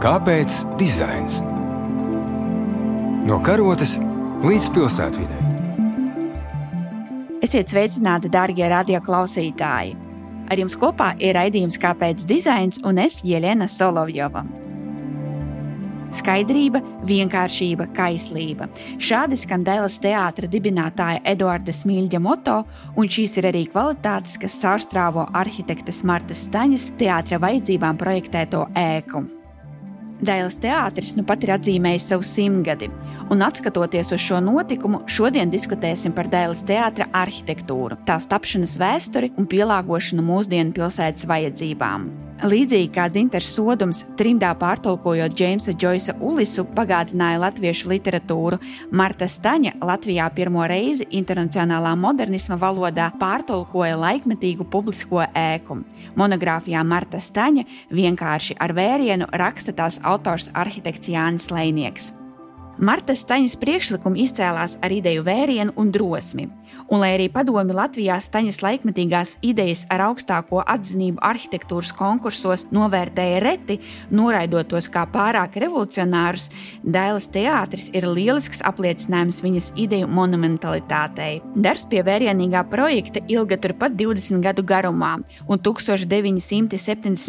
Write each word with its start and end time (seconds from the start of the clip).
Kāpēc 0.00 0.54
dizains? 0.80 1.42
No 3.28 3.36
karotes 3.44 3.98
līdz 4.40 4.68
pilsētvidē. 4.72 5.40
Esiet 7.44 7.68
sveicināti, 7.68 8.30
darbie 8.32 8.64
radioklausītāji! 8.72 9.90
Ar 10.48 10.62
jums 10.62 10.78
kopā 10.80 11.10
ir 11.20 11.36
raidījums 11.36 11.76
Kāpēc 11.82 12.24
dizains 12.24 12.80
un 12.80 12.96
es 13.02 13.18
Jelena 13.28 13.68
Solovjova. 13.68 14.40
Skaidrība, 16.16 16.80
vienkāršība, 17.04 17.90
kaislība. 17.92 18.70
Šādi 18.96 19.36
skan 19.42 19.66
Dēlas 19.68 19.98
teātra 20.00 20.48
dibinātāja 20.48 21.20
Eduarda 21.34 21.74
Smilģa 21.76 22.22
moto, 22.24 22.62
un 22.96 23.04
šīs 23.04 23.36
ir 23.36 23.50
arī 23.52 23.66
kvalitātes, 23.68 24.40
kas 24.40 24.56
caurstrāvo 24.64 25.28
arhitektes 25.42 26.00
Martas 26.08 26.46
Staņas 26.48 26.88
teātra 26.96 27.36
vajadzībām 27.44 28.00
projektēto 28.00 28.64
ēku. 28.72 29.39
Dailas 30.20 30.58
teātris 30.60 31.14
nu 31.16 31.24
pat 31.24 31.44
ir 31.44 31.54
atzīmējis 31.56 32.08
savu 32.12 32.26
simtgadi, 32.26 32.90
un 33.32 33.44
skatoties 33.56 34.12
uz 34.12 34.20
šo 34.20 34.40
notikumu, 34.44 35.02
šodien 35.08 35.50
diskutēsim 35.52 36.12
par 36.12 36.28
Dailas 36.28 36.60
teātra 36.68 37.08
arhitektūru, 37.12 37.96
tās 38.04 38.28
tapšanas 38.28 38.76
vēsturi 38.80 39.32
un 39.40 39.48
pielāgošanu 39.48 40.24
mūsdienu 40.24 40.76
pilsētas 40.76 41.28
vajadzībām. 41.30 42.29
Līdzīgi 42.40 42.88
kā 42.94 43.04
Dzinters 43.12 43.50
Sodums, 43.52 43.98
trimdā 44.16 44.54
pārtulkojot 44.56 45.34
Džeimsa 45.36 45.74
Džoisa 45.76 46.14
Ulisu, 46.24 46.62
pagātināja 46.72 47.36
latviešu 47.42 47.90
literatūru, 47.92 48.56
Marta 48.96 49.26
Staņa 49.28 49.74
Latvijā 49.84 50.24
pirmo 50.32 50.64
reizi 50.64 51.04
internacionālā 51.18 51.92
modernisma 52.00 52.56
valodā 52.60 53.10
pārtulkoja 53.20 53.98
laikmetīgu 54.00 54.64
publisko 54.72 55.26
ēku. 55.36 55.82
Monogrāfijā 56.16 56.80
Marta 56.80 57.20
Staņa 57.20 57.66
vienkārši 57.92 58.56
ar 58.56 58.72
vērienu 58.72 59.28
raksta 59.36 59.76
tās 59.76 60.00
autors 60.00 60.48
arhitekts 60.56 61.12
Jānis 61.12 61.50
Lēnieks. 61.52 62.08
Marta 62.80 63.12
Staņas 63.12 63.58
priekšlikumi 63.60 64.22
izcēlās 64.24 64.78
ar 64.80 64.88
ideju 64.88 65.20
vērienu 65.26 65.74
un 65.76 65.90
drosmi, 65.92 66.46
un 66.88 67.02
lai 67.02 67.10
arī 67.12 67.26
padomi 67.28 67.74
Latvijā 67.76 68.16
Staņas 68.24 68.62
laikmetīgās 68.64 69.36
idejas 69.44 69.84
ar 69.92 70.00
augstāko 70.06 70.64
atzinību 70.64 71.20
arhitektūras 71.20 71.92
konkursos 71.98 72.64
novērtēja 72.72 73.42
reti, 73.44 73.76
noraidot 74.08 74.64
tos 74.72 74.88
kā 74.88 75.04
pārāk 75.12 75.60
revolucionārus, 75.60 76.48
Dailas 76.80 77.28
teātris 77.28 77.92
ir 77.92 78.08
lielisks 78.08 78.64
apliecinājums 78.64 79.44
viņas 79.44 79.76
ideju 79.76 80.08
monumentalitātei. 80.08 81.44
Darbs 81.52 81.84
pie 81.84 82.00
vērienīgā 82.08 82.64
projekta 82.72 83.20
ilga 83.28 83.60
turpat 83.60 83.92
20 84.00 84.40
gadu 84.48 84.64
garumā, 84.64 85.20
un 85.44 85.60
1977. 85.60 87.20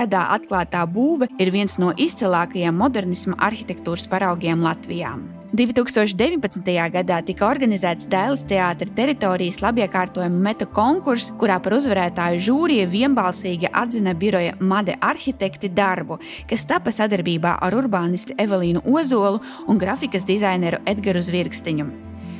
gadā 0.00 0.32
atklātā 0.38 0.80
būve 0.88 1.28
ir 1.36 1.52
viens 1.52 1.76
no 1.76 1.92
izcilākajiem 1.92 2.72
modernisma 2.72 3.36
arhitektūras 3.36 4.08
paraugiem 4.08 4.61
Latvijā. 4.62 5.16
2019. 5.52 6.64
gadā 6.94 7.18
tika 7.28 7.44
organizēts 7.44 8.06
Dēls 8.08 8.46
teātra 8.48 8.88
teritorijas 8.96 9.58
labiekārtojuma 9.60 10.38
metu 10.46 10.64
konkurss, 10.72 11.28
kurā 11.36 11.58
par 11.60 11.76
uzvarētāju 11.76 12.40
žūrija 12.46 12.86
vienbalsīgi 12.88 13.68
atzina 13.68 14.14
biroja 14.16 14.54
Made 14.60 14.96
arhitekti 15.04 15.68
darbu, 15.76 16.16
kas 16.48 16.64
tapa 16.70 16.94
sadarbībā 16.94 17.58
ar 17.60 17.76
urbānisti 17.82 18.38
Evelīnu 18.40 18.80
Ozolu 18.88 19.42
un 19.68 19.82
grafikas 19.82 20.24
dizaineru 20.24 20.80
Edgars 20.88 21.28
Zvirkstiņu. 21.28 21.90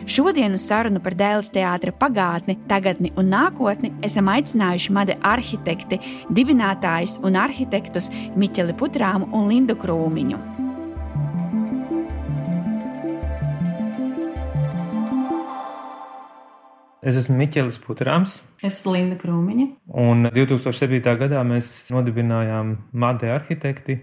Šodien 0.09 0.57
uz 0.57 0.65
sarunu 0.65 1.05
par 1.05 1.13
Dēls 1.15 1.53
teātra 1.53 1.93
pagātni, 1.93 2.57
tagadni 2.69 3.13
un 3.21 3.29
nākotni 3.29 3.93
esam 4.09 4.33
aicinājuši 4.33 4.97
Made 4.97 5.21
arhitekti, 5.21 6.01
dibinātājus 6.33 7.21
un 7.23 7.37
arhitektus 7.45 8.09
Miķeli 8.41 8.81
Putrāmu 8.81 9.29
un 9.37 9.53
Lindu 9.53 9.77
Krūmiņu. 9.77 10.72
Es 17.03 17.17
esmu 17.19 17.35
Miķelis 17.35 17.81
Putrāms. 17.83 18.37
Es 18.63 18.77
esmu 18.77 18.93
Linda 18.95 19.17
Krūmiņa. 19.19 19.65
Un 19.99 20.29
2007. 20.31 21.01
gadā 21.19 21.41
mēs 21.43 21.91
nodibinājām 21.91 22.77
Made 22.95 23.27
arhitekti. 23.27 23.97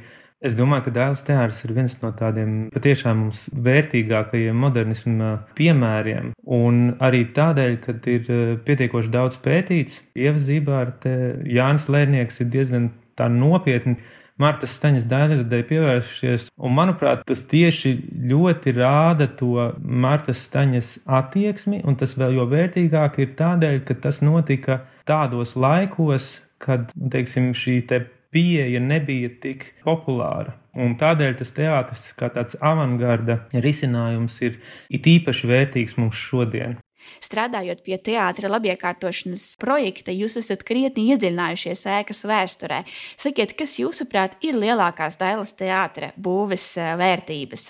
Es 0.44 0.56
domāju, 0.56 0.86
ka 0.86 0.94
Dēls 0.96 1.24
teātris 1.28 1.64
ir 1.64 1.74
viens 1.78 1.96
no 2.02 2.12
tādiem 2.16 2.58
patiešām 2.72 3.22
mums 3.24 3.46
vērtīgākajiem 3.56 4.60
modernisma 4.60 5.32
piemēriem. 5.56 6.34
Un 6.44 6.84
arī 7.04 7.26
tādēļ, 7.36 7.80
ka 7.84 7.96
ir 8.12 8.28
eh, 8.36 8.54
pietiekoši 8.68 9.12
daudz 9.16 9.40
pētīts, 9.48 10.02
Ieva 10.20 10.40
Zībārte, 10.40 11.16
Jānis 11.48 11.88
Lērnieks 11.92 12.44
ir 12.44 12.52
diezgan 12.52 12.92
tā 13.20 13.32
nopietni 13.32 13.96
Martas 14.40 14.78
Staņas 14.78 15.08
daļradēji 15.12 15.66
pievēršies, 15.68 16.46
un 16.64 16.76
manuprāt, 16.78 17.26
tas 17.28 17.42
tieši 17.52 17.92
ļoti 18.32 18.74
rāda 18.78 19.28
to 19.40 19.70
Martas 19.84 20.46
Staņas 20.48 20.94
attieksmi, 21.20 21.82
un 21.84 22.00
tas 22.00 22.16
vēl 22.20 22.38
jo 22.38 22.48
vērtīgāk 22.48 23.20
ir 23.20 23.34
tādēļ, 23.40 23.82
ka 23.88 23.98
tas 24.08 24.22
notika 24.24 24.82
tādos 25.10 25.58
laikos, 25.60 26.38
kad, 26.64 26.88
teiksim, 27.12 27.52
šī 27.56 27.82
te 27.90 28.06
pieeja 28.32 28.80
nebija 28.80 29.32
tik 29.44 29.74
populāra. 29.84 30.56
Un 30.80 30.94
tādēļ 31.00 31.34
tas 31.40 31.52
teātris, 31.56 32.10
kā 32.16 32.30
tāds 32.32 32.56
avangarda 32.64 33.42
risinājums, 33.52 34.38
ir 34.46 34.60
it 34.88 35.10
īpaši 35.10 35.50
vērtīgs 35.50 35.98
mums 36.00 36.16
šodien. 36.16 36.78
Strādājot 37.24 37.84
pie 37.86 37.98
teātra 38.02 38.52
labiekārtošanas 38.52 39.56
projekta, 39.62 40.14
jūs 40.16 40.38
esat 40.42 40.64
krietni 40.68 41.10
iedziļinājušies 41.14 41.86
ēkas 42.00 42.24
vēsturē. 42.30 42.84
Sakiet, 43.20 43.56
kas 43.60 43.78
jūsuprāt 43.82 44.38
ir 44.46 44.60
lielākās 44.60 45.20
Dailas 45.20 45.56
teātra 45.58 46.14
būves 46.18 46.72
eh, 46.78 46.94
vērtības? 47.00 47.70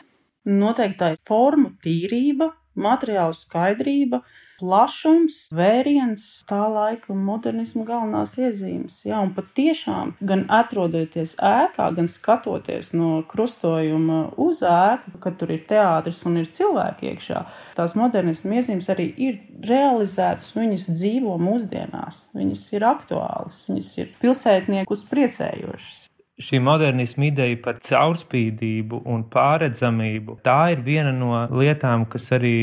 Noteikti 0.49 0.99
tā 0.99 1.13
ir 1.13 1.19
formu 1.27 1.73
tīrība, 1.83 2.51
materiālu 2.79 3.35
skaidrība, 3.35 4.21
plašums, 4.59 5.47
vēriens, 5.55 6.25
tā 6.49 6.59
laika 6.69 7.15
modernisma 7.15 7.85
galvenās 7.87 8.35
iezīmes. 8.39 9.01
Jā, 9.07 9.21
un 9.23 9.33
pat 9.35 9.49
tiešām 9.57 10.15
gan 10.19 10.45
atrodoties 10.59 11.37
ēkā, 11.39 11.89
gan 11.95 12.09
skatoties 12.11 12.93
no 12.97 13.23
krustojuma 13.29 14.21
uz 14.39 14.61
ēku, 14.65 15.17
kad 15.23 15.39
tur 15.39 15.55
ir 15.55 15.63
teātris 15.69 16.21
un 16.29 16.41
ir 16.41 16.51
cilvēki 16.51 17.13
iekšā, 17.13 17.45
tās 17.79 17.95
modernisma 17.99 18.59
iezīmes 18.59 18.91
arī 18.91 19.09
ir 19.29 19.41
realizētas, 19.69 20.53
viņas 20.57 20.89
dzīvo 20.91 21.39
mūsdienās, 21.41 22.29
viņas 22.37 22.67
ir 22.75 22.87
aktuālas, 22.91 23.65
viņas 23.71 23.91
ir 24.03 24.15
pilsētniekus 24.21 25.07
priecējošas 25.09 26.07
šī 26.39 26.59
modernisma 26.63 27.27
ideja 27.29 27.57
par 27.63 27.79
caurspīdību 27.83 29.01
un 29.11 29.25
pārredzamību, 29.31 30.39
tā 30.45 30.59
ir 30.73 30.83
viena 30.85 31.11
no 31.15 31.33
lietām, 31.51 32.05
kas 32.09 32.29
arī 32.37 32.55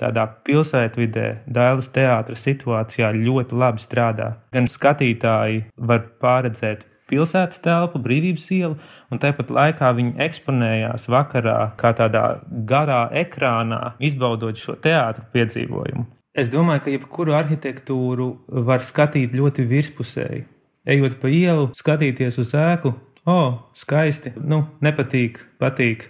tādā 0.00 0.26
pilsētvidē, 0.46 1.26
Dailas 1.46 1.90
teātra 1.94 2.38
situācijā 2.38 3.12
ļoti 3.16 3.58
labi 3.58 3.82
strādā. 3.82 4.30
Gan 4.54 4.70
skatītāji 4.70 5.66
var 5.76 6.06
pārredzēt 6.22 6.86
pilsētas 7.12 7.60
telpu, 7.64 8.00
brīvības 8.02 8.48
ielu, 8.56 8.78
un 9.12 9.20
tāpat 9.22 9.52
laikā 9.52 9.92
viņi 9.98 10.16
eksponējās 10.26 11.08
vakarā 11.12 11.58
kā 11.80 11.92
tādā 11.98 12.24
garā 12.68 13.04
ekrānā, 13.24 13.94
izbaudot 14.00 14.58
šo 14.58 14.78
teātru 14.80 15.26
piedzīvojumu. 15.34 16.08
Es 16.32 16.48
domāju, 16.48 16.86
ka 16.86 16.92
jebkuru 16.94 17.34
arhitektūru 17.36 18.28
var 18.64 18.84
skatīt 18.84 19.34
ļoti 19.36 19.66
virspusēji. 19.68 20.46
Ejot 20.88 21.18
pa 21.20 21.28
ielu, 21.28 21.68
skatīties 21.76 22.38
uz 22.40 22.54
ēku, 22.56 22.94
oh, 23.28 23.68
skaisti, 23.76 24.32
nu, 24.40 24.64
nepatīk, 24.82 25.38
patīk. 25.60 26.08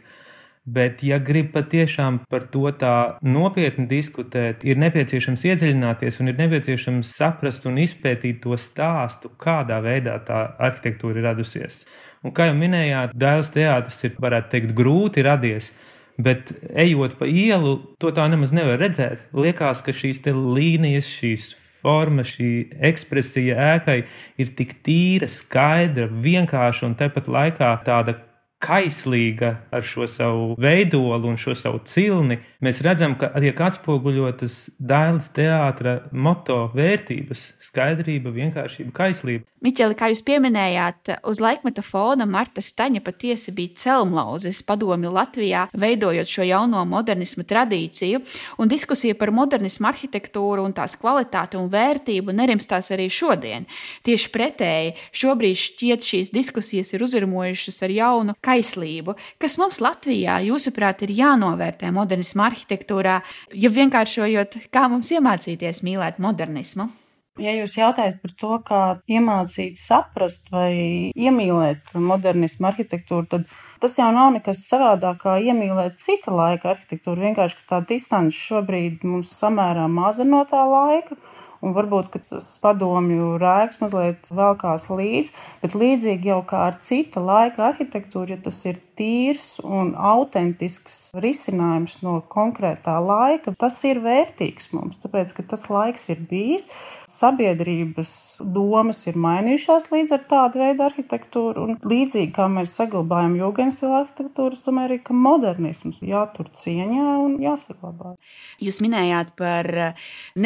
Bet, 0.63 1.01
ja 1.03 1.17
grib 1.19 1.49
patiešām 1.51 2.21
par 2.31 2.45
to 2.53 2.69
tā 2.79 3.19
nopietni 3.27 3.89
diskutēt, 3.91 4.61
ir 4.63 4.79
nepieciešams 4.79 5.43
iedziļināties 5.51 6.21
un 6.23 6.31
ir 6.31 6.37
nepieciešams 6.39 7.11
saprast 7.17 7.67
un 7.67 7.81
izpētīt 7.83 8.39
to 8.45 8.55
stāstu, 8.55 9.33
kādā 9.43 9.81
veidā 9.83 10.21
tā 10.23 10.45
arhitektūra 10.63 11.19
ir 11.19 11.27
radusies. 11.27 11.81
Un, 12.23 12.31
kā 12.31 12.47
jau 12.47 12.55
minējāt, 12.61 13.17
Dēls 13.19 13.51
teātris 13.51 14.05
ir, 14.07 14.15
varētu 14.23 14.55
teikt, 14.55 14.77
grūti 14.79 15.27
radies. 15.27 15.73
Bet, 16.23 16.55
ejot 16.79 17.19
pa 17.19 17.27
ielu, 17.27 17.75
to 17.99 18.13
tā 18.15 18.29
nemaz 18.31 18.55
nevar 18.55 18.79
redzēt. 18.79 19.27
Liekas, 19.35 19.83
ka 19.83 19.91
šīs 19.97 20.23
līnijas, 20.31 21.11
šīs 21.11 21.53
forma, 21.83 22.23
šī 22.23 22.53
ekspresija 22.93 23.59
ēkai 23.75 24.03
ir 24.39 24.53
tik 24.55 24.79
tīra, 24.87 25.27
skaidra, 25.27 26.07
vienkārša 26.07 26.87
un 26.87 27.01
tepat 27.01 27.27
laikā 27.27 27.73
tāda 27.83 28.21
kaislīga 28.63 29.53
ar 29.75 29.85
šo 29.87 30.07
savu 30.11 30.55
veidolu 30.61 31.33
un 31.33 31.39
šo 31.41 31.55
savu 31.59 31.81
cilni, 31.89 32.39
mēs 32.63 32.81
redzam, 32.85 33.17
ka 33.19 33.33
tiek 33.43 33.59
atspoguļotas 33.59 34.57
dēls 34.79 35.33
teātra 35.37 35.99
moto 36.13 36.69
vērtības- 36.77 37.55
skaidrība, 37.69 38.31
vienkāršība, 38.31 38.93
kaislība. 38.93 39.45
Miķeli, 39.63 39.95
kā 39.95 40.09
jūs 40.11 40.25
pieminējāt, 40.27 41.13
uz 41.31 41.39
laikmeta 41.39 41.83
fona 41.87 42.27
Marta 42.27 42.61
Staņa 42.61 42.99
patiesi 43.01 43.53
bija 43.55 43.77
celmlauzes 43.79 44.63
padomi 44.67 45.07
Latvijā, 45.07 45.69
veidojot 45.71 46.27
šo 46.27 46.43
jauno 46.43 46.85
modernismu 46.85 47.45
tradīciju, 47.47 48.23
un 48.59 48.69
diskusija 48.69 49.15
par 49.15 49.31
modernismu 49.31 49.87
arhitektūru 49.87 50.65
un 50.67 50.75
tās 50.75 50.97
kvalitāti 50.99 51.61
un 51.61 51.71
vērtību 51.71 52.35
nerimstās 52.35 52.91
arī 52.91 53.07
šodien. 53.07 53.67
Tieši 54.03 54.33
pretēji, 54.35 54.97
šobrīd 55.13 55.63
šķiet 55.63 56.11
šīs 56.11 56.33
diskusijas 56.35 56.93
ir 56.93 57.07
uzvirmojušas 57.07 57.83
ar 57.87 57.95
jaunu 57.95 58.35
kaislību, 58.53 59.17
kas 59.41 59.59
mums 59.61 59.81
Latvijā, 59.83 60.39
jūsuprāt, 60.47 61.05
ir 61.07 61.15
jānovērtē 61.17 61.93
modernismu 61.95 62.45
arhitektūrā, 62.49 63.21
ja 63.55 63.71
vienkāršojot, 63.73 64.59
kā 64.73 64.89
mums 64.93 65.13
iemācīties 65.15 65.85
mīlēt 65.87 66.21
modernismu. 66.23 66.91
Ja 67.41 67.55
jūs 67.57 67.79
jautājat 67.79 68.19
par 68.21 68.33
to, 68.37 68.57
kā 68.61 68.79
iemācīt 69.09 69.79
saprast 69.81 70.51
vai 70.53 71.09
iemīlēt 71.17 71.95
modernismu 71.97 72.69
arhitektūru, 72.69 73.25
tad 73.31 73.47
tas 73.81 73.97
jau 73.97 74.11
nav 74.13 74.35
nekas 74.35 74.61
savādāk 74.69 75.23
kā 75.23 75.39
iemīlēt 75.41 75.97
cita 76.03 76.35
laika 76.37 76.75
arhitektūru. 76.75 77.25
Vienkārši, 77.31 77.65
tā 77.71 77.81
distance 77.89 78.37
šobrīd 78.37 79.09
mums 79.09 79.33
samērā 79.33 79.89
maza 79.89 80.29
no 80.29 80.43
tā 80.51 80.61
laika. 80.69 81.17
Un 81.63 81.75
varbūt 81.77 82.11
tas 82.27 82.47
padomju 82.63 83.37
rēks 83.39 83.79
mazliet 83.79 84.31
velkās 84.35 84.89
līdzi, 84.91 85.35
bet 85.63 85.77
līdzīgi 85.79 86.33
jau 86.33 86.41
kā 86.47 86.65
ar 86.71 86.79
cita 86.83 87.23
laika 87.23 87.69
arhitektūru, 87.69 88.35
ja 88.35 88.41
tas 88.43 88.59
ir 88.67 88.81
tīrs 88.99 89.47
un 89.65 89.95
autentisks 89.97 91.13
risinājums 91.23 92.01
no 92.05 92.19
konkrētā 92.33 92.99
laika, 93.03 93.55
tas 93.59 93.79
ir 93.89 94.03
vērtīgs 94.05 94.73
mums, 94.77 95.01
tāpēc, 95.03 95.35
ka 95.37 95.47
tas 95.55 95.69
laiks 95.73 96.09
ir 96.13 96.23
bijis 96.31 96.69
sabiedrības 97.13 98.13
domas 98.55 99.03
ir 99.11 99.19
mainījušās 99.21 99.91
līdz 99.93 100.15
ar 100.17 100.23
tādu 100.31 100.63
veidu 100.63 100.87
arhitektūru, 100.87 101.67
un 101.67 101.77
līdzīgi 101.85 102.33
kā 102.37 102.49
mēs 102.53 102.73
saglabājam 102.79 103.37
jūgenstila 103.41 104.03
arhitektūru, 104.03 104.57
es 104.57 104.65
domāju 104.67 104.91
arī, 104.91 104.99
ka 105.05 105.17
modernisms 105.17 106.01
jātur 106.07 106.49
cieņā 106.57 107.17
un 107.25 107.37
jāsaglabā. 107.43 108.15
Jūs 108.65 108.81
minējāt 108.85 109.35
par 109.39 109.71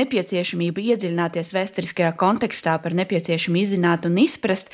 nepieciešamību 0.00 0.88
iedziļināties 0.92 1.54
vēsturiskajā 1.56 2.12
kontekstā, 2.19 2.78
par 2.82 2.96
nepieciešamību 2.99 3.66
izzināt 3.66 4.08
un 4.08 4.19
izprast. 4.22 4.72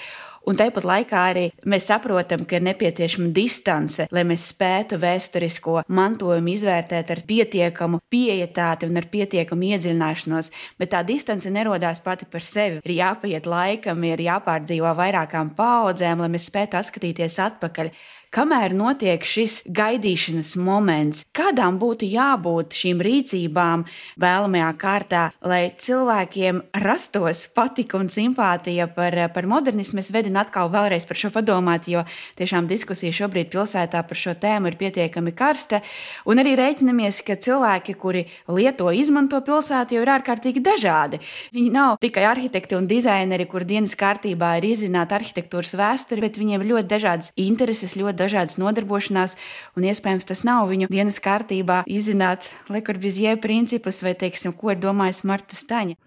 Un 0.48 0.58
tāpat 0.58 0.86
laikā 0.86 1.18
arī 1.30 1.44
mēs 1.70 1.86
saprotam, 1.86 2.42
ka 2.48 2.58
ir 2.58 2.64
nepieciešama 2.66 3.30
distance, 3.34 4.08
lai 4.10 4.24
mēs 4.26 4.48
spētu 4.50 4.98
vēsturisko 5.02 5.84
mantojumu 5.86 6.50
izvērtēt 6.50 7.12
ar 7.14 7.22
pietiekamu 7.28 8.00
pieejatāti 8.10 8.88
un 8.90 8.98
ar 8.98 9.06
pietiekamu 9.12 9.68
iedziļināšanos. 9.70 10.50
Bet 10.82 10.94
tā 10.96 11.04
distance 11.06 11.50
nerodās 11.50 12.02
pati 12.02 12.26
par 12.26 12.42
sevi. 12.46 12.80
Ir 12.82 12.96
jāpaiet 12.98 13.46
laikam, 13.46 14.02
ir 14.08 14.24
jāpārdzīvo 14.26 14.90
vairākām 14.98 15.54
paudzēm, 15.58 16.24
lai 16.24 16.32
mēs 16.34 16.50
spētu 16.50 16.80
atskatīties 16.80 17.38
atpakaļ 17.46 17.92
kamēr 18.32 18.72
notiek 18.76 19.24
šis 19.26 19.60
gaidīšanas 19.68 20.54
moments, 20.56 21.22
kādām 21.36 21.76
būtu 21.80 22.08
jābūt 22.08 22.72
šīm 22.76 23.02
rīcībām 23.04 23.84
vēlamajā 24.22 24.70
kārtā, 24.80 25.24
lai 25.44 25.62
cilvēkiem 25.76 26.62
rastos 26.84 27.44
patika 27.52 27.98
un 28.00 28.08
simpātija 28.12 28.88
par, 28.94 29.16
par 29.34 29.48
modernismu. 29.50 30.00
Es 30.00 30.10
vedinu 30.14 30.40
atkal 30.40 30.72
vēlreiz 30.72 31.04
par 31.08 31.20
šo 31.20 31.32
padomāt, 31.34 31.90
jo 31.92 32.06
tiešām 32.40 32.68
diskusija 32.70 33.12
šobrīd 33.20 33.52
pilsētā 33.52 34.00
par 34.08 34.18
šo 34.18 34.34
tēmu 34.40 34.72
ir 34.72 34.78
pietiekami 34.80 35.34
karsta. 35.36 35.82
Un 36.24 36.40
arī 36.40 36.56
rēķinamies, 36.58 37.20
ka 37.26 37.36
cilvēki, 37.36 37.96
kuri 38.00 38.24
lieto, 38.48 38.88
izmanto 38.96 39.42
pilsētu, 39.44 39.98
jau 39.98 40.06
ir 40.06 40.14
ārkārtīgi 40.16 40.64
dažādi. 40.64 41.20
Viņi 41.52 41.74
nav 41.74 41.98
tikai 42.02 42.24
arhitekti 42.30 42.78
un 42.78 42.88
dizaineri, 42.88 43.46
kur 43.50 43.66
dienas 43.68 43.92
kārtībā 43.98 44.56
ir 44.60 44.70
izzināt 44.72 45.12
arhitektūras 45.12 45.76
vēsturi, 45.76 46.24
bet 46.24 46.40
viņiem 46.40 46.64
ir 46.64 46.72
ļoti 46.72 46.92
dažādas 46.96 47.32
intereses, 47.36 47.98
ļoti 48.00 48.21
dažādas 48.22 48.58
nodarbošanās, 48.62 49.36
un 49.76 49.90
iespējams 49.90 50.30
tas 50.30 50.46
nav 50.48 50.70
viņu 50.70 50.88
dienas 50.92 51.20
kārtībā 51.22 51.82
izzināt 51.90 52.48
Lekorbizie 52.72 53.34
principus 53.42 54.00
vai, 54.06 54.14
teiksim, 54.18 54.54
ko 54.56 54.72
ir 54.72 54.80
domājis 54.82 55.24
Marta 55.28 55.58
Staņa. 55.58 55.98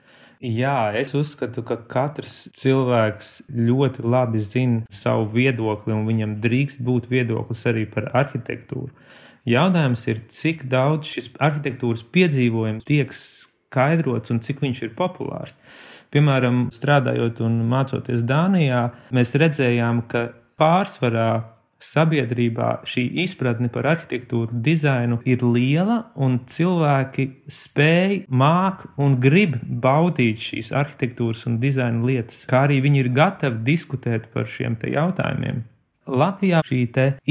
Jā, 0.45 0.91
es 0.99 1.13
uzskatu, 1.15 1.63
ka 1.65 1.77
katrs 1.89 2.49
cilvēks 2.59 3.47
ļoti 3.49 4.03
labi 4.03 4.41
zina 4.43 4.83
savu 4.93 5.29
viedokli, 5.33 5.95
un 5.95 6.03
viņam 6.09 6.35
drīkst 6.43 6.81
būt 6.85 7.07
viedoklis 7.09 7.63
arī 7.71 7.85
par 7.89 8.11
arhitektūru. 8.13 8.91
Jautājums 9.47 10.03
ir, 10.09 10.23
cik 10.33 10.65
daudz 10.69 11.09
šis 11.15 11.31
arhitektūras 11.39 12.03
piedzīvojums 12.13 12.85
tiek 12.85 13.13
skaidrots 13.15 14.33
un 14.33 14.41
cik 14.43 14.63
viņš 14.65 14.81
ir 14.87 14.95
populārs. 14.97 15.55
Piemēram, 16.13 16.67
strādājot 16.73 17.41
un 17.45 17.61
mācoties 17.69 18.25
Dānijā, 18.27 18.89
mēs 19.15 19.35
redzējām, 19.39 20.05
ka 20.11 20.27
pārsvarā 20.59 21.29
sabiedrībā 21.81 22.69
šī 22.87 23.03
izpratne 23.25 23.69
par 23.73 23.87
arhitektūru, 23.91 24.61
dizainu 24.65 25.19
ir 25.27 25.43
liela, 25.43 25.99
un 26.15 26.39
cilvēki 26.49 27.27
spēj, 27.51 28.17
māk 28.29 28.87
un 29.01 29.19
grib 29.21 29.59
baudīt 29.63 30.41
šīs 30.49 30.71
arhitektūras 30.75 31.45
un 31.49 31.59
dizaina 31.63 32.05
lietas, 32.07 32.43
kā 32.49 32.65
arī 32.67 32.81
viņi 32.85 33.03
ir 33.03 33.13
gatavi 33.15 33.63
diskutēt 33.67 34.31
par 34.33 34.49
šiem 34.49 34.77
jautājumiem. 34.85 35.63
Latvijā 36.05 36.61
šī 36.65 36.83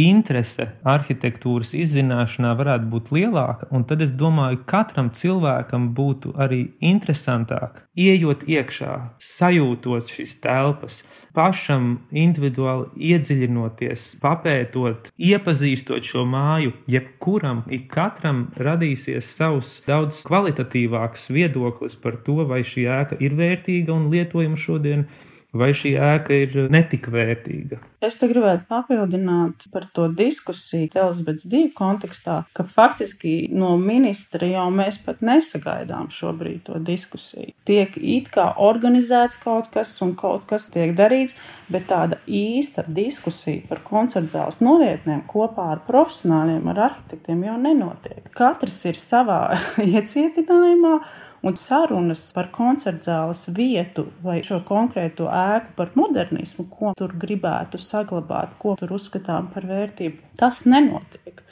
interese 0.03 0.67
arhitektūras 0.83 1.75
izzināšanā 1.79 2.55
varētu 2.59 2.89
būt 2.91 3.11
lielāka, 3.15 3.69
un 3.71 3.85
tad 3.87 4.03
es 4.03 4.13
domāju, 4.13 4.65
ka 4.65 4.85
katram 4.85 5.11
cilvēkam 5.15 5.93
būtu 5.95 6.35
arī 6.35 6.75
interesantāk 6.83 7.85
iejot 7.95 8.43
iekšā, 8.51 8.95
sajūtot 9.23 10.11
šīs 10.11 10.35
telpas, 10.43 11.03
pašam 11.37 12.01
individuāli 12.11 13.13
iedziļinoties, 13.13 14.09
papētot, 14.23 15.13
iepazīstot 15.15 16.03
šo 16.07 16.25
māju, 16.27 16.75
jebkuram, 16.91 17.63
ikatram 17.71 18.49
radīsies 18.59 19.31
savs 19.37 19.77
daudz 19.87 20.25
kvalitatīvāks 20.27 21.31
viedoklis 21.31 21.95
par 22.03 22.19
to, 22.27 22.43
vai 22.51 22.65
šī 22.67 22.89
ēka 22.99 23.21
ir 23.23 23.39
vērtīga 23.39 23.95
un 23.95 24.11
lietojama 24.11 24.59
šodien 24.59 25.07
vai 25.55 25.71
šī 25.77 25.95
ēka 26.01 26.37
ir 26.45 26.57
netik 26.73 27.09
vērtīga. 27.13 27.79
Es 28.05 28.19
te 28.21 28.29
gribētu 28.29 28.67
papildināt 28.69 29.67
par 29.73 29.87
to 29.97 30.11
diskusiju 30.13 30.91
Elizabetes 30.93 31.47
divu 31.49 31.71
kontekstā, 31.77 32.43
ka 32.53 32.67
faktiski 32.69 33.49
no 33.55 33.75
ministra 33.81 34.49
jau 34.51 34.67
mēs 34.75 34.99
pat 35.07 35.23
nesagaidām 35.25 36.11
šobrīd 36.13 36.65
to 36.67 36.81
diskusiju. 36.85 37.55
Tiek 37.65 37.97
it 37.97 38.29
kā 38.35 38.51
organizēts 38.61 39.41
kaut 39.41 39.71
kas 39.73 39.95
un 40.05 40.13
kaut 40.21 40.45
kas 40.51 40.69
tiek 40.75 40.93
darīts, 40.99 41.39
bet 41.73 41.89
tāda 41.89 42.21
īsta 42.27 42.85
diskusija 42.89 43.65
par 43.71 43.81
koncertzāles 43.87 44.61
norietnēm 44.65 45.25
kopā 45.31 45.71
ar 45.77 45.85
profesionāļiem, 45.89 46.67
ar 46.75 46.83
arhitektiem 46.91 47.47
jau 47.49 47.59
nenotiek. 47.63 48.27
Katrs 48.37 48.83
ir 48.91 49.01
savā 49.01 49.41
iecietinājumā 49.95 50.99
un 51.45 51.57
sarunas 51.61 52.31
par 52.35 52.49
koncertzāles 52.55 53.47
vietu 53.57 54.07
vai 54.25 54.41
šo 54.47 54.63
konkrēto 54.67 55.29
ēku 55.29 55.77
par 55.77 55.93
modernismu, 55.99 56.67
ko 56.73 56.95
tur 56.97 57.15
gribētu 57.21 57.81
saglabāt, 57.81 58.57
ko 58.59 58.77
tur 58.81 58.97
uzskatām 58.97 59.51
par 59.53 59.69
vērtību, 59.69 60.35
tas 60.41 60.65
nenotiek. 60.69 61.45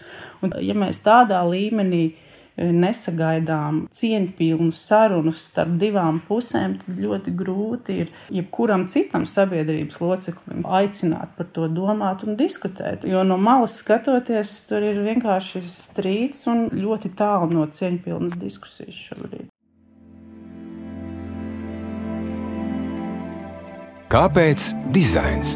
Un, 0.42 0.56
ja 0.64 0.74
mēs 0.78 1.02
tādā 1.04 1.42
līmenī 1.44 2.02
e, 2.08 2.70
nesagaidām 2.72 3.84
cieņpilnu 3.92 4.72
sarunu 4.74 5.34
starp 5.36 5.76
divām 5.82 6.22
pusēm, 6.24 6.78
tad 6.80 7.04
ļoti 7.04 7.36
grūti 7.36 8.00
ir 8.06 8.12
jebkuram 8.32 8.88
citam 8.90 9.28
sabiedrības 9.28 10.00
loceklim 10.02 10.64
aicināt 10.80 11.36
par 11.36 11.52
to 11.52 11.68
domāt 11.68 12.24
un 12.24 12.40
diskutēt. 12.40 13.04
Jo 13.04 13.26
no 13.28 13.36
malas 13.36 13.76
skatoties, 13.84 14.56
tur 14.72 14.88
ir 14.88 15.04
vienkārši 15.04 15.66
strīds 15.68 16.46
un 16.52 16.70
ļoti 16.72 17.12
tālu 17.18 17.52
no 17.52 17.68
cieņpilnas 17.68 18.40
diskusijas 18.40 19.08
šobrīd. 19.10 19.51
Kāpēc 24.12 24.66
dizains? 24.92 25.54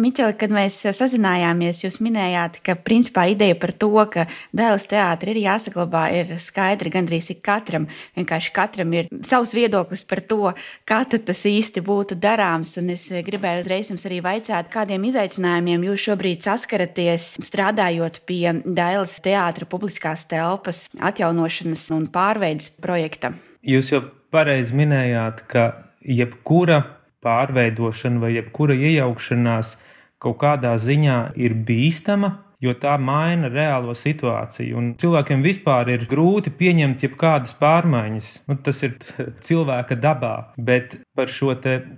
Miķeli, 0.00 0.32
kad 0.40 0.48
mēs 0.48 0.78
sazinājāmies, 0.96 1.82
jūs 1.84 1.98
minējāt, 2.00 2.56
ka 2.64 2.72
principā 2.80 3.26
ideja 3.28 3.58
par 3.60 3.74
to, 3.76 3.90
ka 4.08 4.24
dēls 4.56 4.88
teātris 4.88 5.34
ir 5.34 5.42
jāsaglabā, 5.42 6.06
ir 6.16 6.32
skaidra 6.40 6.94
gandrīz 6.94 7.28
ik 7.34 7.42
katram. 7.44 7.84
Vienkārši 8.16 8.54
katram 8.56 8.96
ir 8.96 9.12
savs 9.28 9.52
viedoklis 9.52 10.06
par 10.08 10.24
to, 10.24 10.54
kā 10.88 11.02
tas 11.04 11.44
īsti 11.52 11.84
būtu 11.84 12.16
darāms. 12.16 12.78
Un 12.80 12.94
es 12.96 13.10
gribēju 13.12 13.66
uzreiz 13.66 13.92
jums 13.92 14.08
arī 14.08 14.22
vaicāt, 14.24 14.72
kādiem 14.72 15.04
izaicinājumiem 15.10 15.84
jūs 15.90 16.08
šobrīd 16.08 16.48
saskaraties, 16.48 17.34
strādājot 17.44 18.22
pie 18.24 18.56
dēls 18.64 19.20
teātra 19.20 19.68
publiskās 19.68 20.24
telpas 20.32 20.86
atjaunošanas 20.96 21.90
un 21.92 22.08
pārveides 22.08 22.72
projekta. 22.80 23.36
Jūs 23.60 23.90
jau 23.92 24.00
pareizi 24.32 24.72
minējāt, 24.78 25.44
ka 25.50 25.64
jebkura 26.00 26.80
pārveidošana 27.20 28.22
vai 28.22 28.34
jebkura 28.38 28.76
iejaukšanās 28.76 29.74
kaut 30.20 30.38
kādā 30.40 30.72
ziņā 30.80 31.18
ir 31.36 31.56
bīstama, 31.68 32.38
jo 32.60 32.74
tā 32.76 32.96
maina 33.00 33.50
reālo 33.50 33.94
situāciju. 33.96 34.76
Un 34.76 34.88
cilvēkiem 35.00 35.44
vispār 35.44 35.92
ir 35.94 36.06
grūti 36.10 36.52
pieņemt 36.54 37.04
jebkādas 37.06 37.54
pārmaiņas. 37.60 38.32
Nu, 38.50 38.58
tas 38.64 38.82
ir 38.86 38.96
cilvēka 39.46 39.98
dabā, 40.00 40.34
bet 40.56 40.98
par 41.16 41.32
šo 41.32 41.54